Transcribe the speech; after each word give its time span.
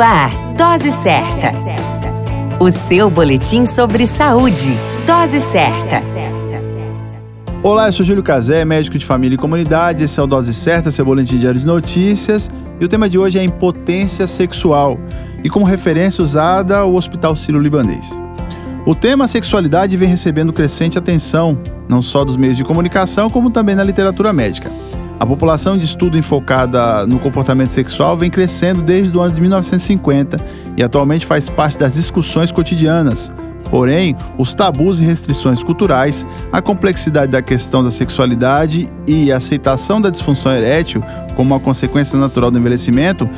Ar, 0.00 0.30
Dose 0.56 0.92
Certa. 0.92 1.52
O 2.58 2.70
seu 2.70 3.10
boletim 3.10 3.66
sobre 3.66 4.06
saúde. 4.06 4.74
Dose 5.06 5.42
Certa. 5.42 6.02
Olá, 7.62 7.88
eu 7.88 7.92
sou 7.92 8.06
Júlio 8.06 8.22
Cazé, 8.22 8.64
médico 8.64 8.96
de 8.96 9.04
família 9.04 9.34
e 9.34 9.38
comunidade. 9.38 10.04
Esse 10.04 10.18
é 10.18 10.22
o 10.22 10.26
Dose 10.26 10.54
Certa, 10.54 10.90
seu 10.90 11.04
boletim 11.04 11.38
diário 11.38 11.60
de 11.60 11.66
notícias. 11.66 12.48
E 12.80 12.84
o 12.84 12.88
tema 12.88 13.10
de 13.10 13.18
hoje 13.18 13.38
é 13.38 13.44
impotência 13.44 14.26
sexual. 14.26 14.98
E 15.44 15.50
como 15.50 15.66
referência 15.66 16.24
usada 16.24 16.82
o 16.86 16.94
Hospital 16.94 17.36
Sírio-Libanês. 17.36 18.18
O 18.86 18.94
tema 18.94 19.28
sexualidade 19.28 19.96
vem 19.98 20.08
recebendo 20.08 20.52
crescente 20.52 20.96
atenção, 20.96 21.58
não 21.86 22.00
só 22.00 22.24
dos 22.24 22.38
meios 22.38 22.56
de 22.56 22.64
comunicação, 22.64 23.28
como 23.28 23.50
também 23.50 23.74
na 23.74 23.84
literatura 23.84 24.32
médica. 24.32 24.70
A 25.20 25.26
população 25.26 25.76
de 25.76 25.84
estudo 25.84 26.16
enfocada 26.16 27.06
no 27.06 27.18
comportamento 27.18 27.68
sexual 27.68 28.16
vem 28.16 28.30
crescendo 28.30 28.80
desde 28.80 29.14
o 29.14 29.20
ano 29.20 29.34
de 29.34 29.40
1950 29.42 30.38
e 30.78 30.82
atualmente 30.82 31.26
faz 31.26 31.46
parte 31.46 31.78
das 31.78 31.92
discussões 31.92 32.50
cotidianas. 32.50 33.30
Porém, 33.70 34.16
os 34.38 34.54
tabus 34.54 34.98
e 34.98 35.04
restrições 35.04 35.62
culturais, 35.62 36.26
a 36.50 36.62
complexidade 36.62 37.32
da 37.32 37.42
questão 37.42 37.84
da 37.84 37.90
sexualidade 37.90 38.88
e 39.06 39.30
a 39.30 39.36
aceitação 39.36 40.00
da 40.00 40.08
disfunção 40.08 40.52
erétil 40.52 41.04
como 41.36 41.52
uma 41.54 41.60
consequência 41.60 42.18
natural 42.18 42.50
do 42.50 42.58
envelhecimento 42.58 43.28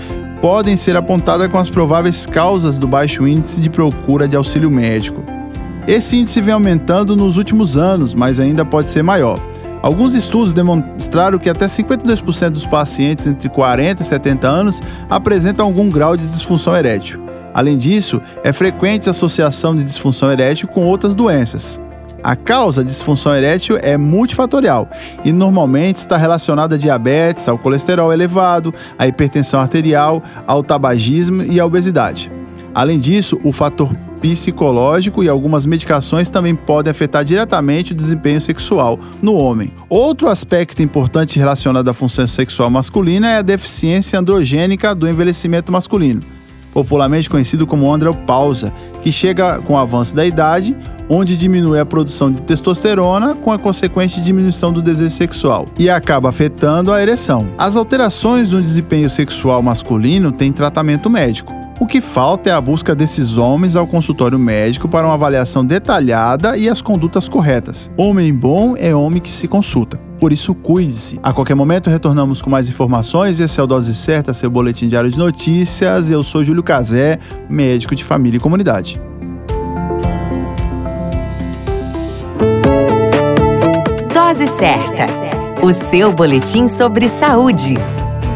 podem 0.40 0.76
ser 0.76 0.94
apontadas 0.96 1.48
com 1.48 1.58
as 1.58 1.68
prováveis 1.68 2.28
causas 2.28 2.78
do 2.78 2.86
baixo 2.86 3.26
índice 3.26 3.60
de 3.60 3.68
procura 3.68 4.28
de 4.28 4.36
auxílio 4.36 4.70
médico. 4.70 5.20
Esse 5.88 6.14
índice 6.14 6.40
vem 6.40 6.54
aumentando 6.54 7.16
nos 7.16 7.38
últimos 7.38 7.76
anos, 7.76 8.14
mas 8.14 8.38
ainda 8.38 8.64
pode 8.64 8.86
ser 8.88 9.02
maior. 9.02 9.40
Alguns 9.82 10.14
estudos 10.14 10.54
demonstraram 10.54 11.40
que 11.40 11.50
até 11.50 11.66
52% 11.66 12.50
dos 12.50 12.66
pacientes 12.66 13.26
entre 13.26 13.48
40 13.48 14.00
e 14.00 14.04
70 14.04 14.48
anos 14.48 14.80
apresentam 15.10 15.66
algum 15.66 15.90
grau 15.90 16.16
de 16.16 16.24
disfunção 16.28 16.76
erétil. 16.76 17.20
Além 17.52 17.76
disso, 17.76 18.20
é 18.44 18.52
frequente 18.52 19.08
a 19.08 19.10
associação 19.10 19.74
de 19.74 19.82
disfunção 19.82 20.30
erétil 20.30 20.68
com 20.68 20.86
outras 20.86 21.16
doenças. 21.16 21.80
A 22.22 22.36
causa 22.36 22.84
de 22.84 22.90
disfunção 22.90 23.34
erétil 23.34 23.76
é 23.82 23.96
multifatorial 23.96 24.88
e 25.24 25.32
normalmente 25.32 25.96
está 25.96 26.16
relacionada 26.16 26.76
a 26.76 26.78
diabetes, 26.78 27.48
ao 27.48 27.58
colesterol 27.58 28.12
elevado, 28.12 28.72
à 28.96 29.08
hipertensão 29.08 29.60
arterial, 29.60 30.22
ao 30.46 30.62
tabagismo 30.62 31.42
e 31.42 31.58
à 31.58 31.66
obesidade. 31.66 32.30
Além 32.72 33.00
disso, 33.00 33.40
o 33.42 33.50
fator 33.50 33.90
psicológico 34.22 35.24
e 35.24 35.28
algumas 35.28 35.66
medicações 35.66 36.30
também 36.30 36.54
podem 36.54 36.92
afetar 36.92 37.24
diretamente 37.24 37.92
o 37.92 37.94
desempenho 37.94 38.40
sexual 38.40 38.98
no 39.20 39.34
homem. 39.34 39.70
Outro 39.88 40.28
aspecto 40.28 40.80
importante 40.80 41.40
relacionado 41.40 41.88
à 41.88 41.92
função 41.92 42.28
sexual 42.28 42.70
masculina 42.70 43.28
é 43.28 43.38
a 43.38 43.42
deficiência 43.42 44.18
androgênica 44.18 44.94
do 44.94 45.08
envelhecimento 45.08 45.72
masculino, 45.72 46.22
popularmente 46.72 47.28
conhecido 47.28 47.66
como 47.66 47.92
andropausa, 47.92 48.72
que 49.02 49.10
chega 49.10 49.58
com 49.62 49.74
o 49.74 49.78
avanço 49.78 50.14
da 50.14 50.24
idade, 50.24 50.76
onde 51.08 51.36
diminui 51.36 51.80
a 51.80 51.84
produção 51.84 52.30
de 52.30 52.40
testosterona 52.42 53.34
com 53.34 53.50
a 53.50 53.58
consequente 53.58 54.20
diminuição 54.20 54.72
do 54.72 54.80
desejo 54.80 55.10
sexual 55.10 55.66
e 55.76 55.90
acaba 55.90 56.28
afetando 56.28 56.92
a 56.92 57.02
ereção. 57.02 57.48
As 57.58 57.74
alterações 57.74 58.50
no 58.50 58.62
desempenho 58.62 59.10
sexual 59.10 59.60
masculino 59.62 60.30
têm 60.30 60.52
tratamento 60.52 61.10
médico. 61.10 61.61
O 61.82 61.86
que 61.86 62.00
falta 62.00 62.48
é 62.48 62.52
a 62.52 62.60
busca 62.60 62.94
desses 62.94 63.36
homens 63.36 63.74
ao 63.74 63.88
consultório 63.88 64.38
médico 64.38 64.86
para 64.86 65.04
uma 65.04 65.14
avaliação 65.14 65.64
detalhada 65.64 66.56
e 66.56 66.68
as 66.68 66.80
condutas 66.80 67.28
corretas. 67.28 67.90
Homem 67.96 68.32
bom 68.32 68.76
é 68.76 68.94
homem 68.94 69.20
que 69.20 69.28
se 69.28 69.48
consulta. 69.48 69.96
Por 70.20 70.32
isso, 70.32 70.54
cuide-se. 70.54 71.18
A 71.24 71.32
qualquer 71.32 71.56
momento, 71.56 71.90
retornamos 71.90 72.40
com 72.40 72.48
mais 72.48 72.68
informações. 72.68 73.40
Esse 73.40 73.58
é 73.58 73.62
o 73.64 73.66
Dose 73.66 73.92
Certa, 73.96 74.32
seu 74.32 74.48
boletim 74.48 74.86
diário 74.86 75.10
de 75.10 75.18
notícias. 75.18 76.08
Eu 76.08 76.22
sou 76.22 76.44
Júlio 76.44 76.62
Cazé, 76.62 77.18
médico 77.50 77.96
de 77.96 78.04
família 78.04 78.36
e 78.36 78.40
comunidade. 78.40 79.02
Dose 84.14 84.46
Certa, 84.46 85.08
o 85.60 85.72
seu 85.72 86.12
boletim 86.12 86.68
sobre 86.68 87.08
saúde. 87.08 87.76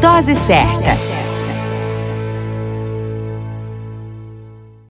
Dose 0.01 0.35
Certa. 0.35 1.16